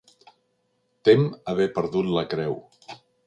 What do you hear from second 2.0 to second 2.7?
la creu.